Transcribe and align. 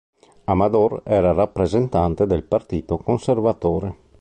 Amador 0.47 1.03
era 1.05 1.31
rappresentante 1.31 2.25
del 2.25 2.41
Partito 2.43 2.97
Conservatore. 2.97 3.95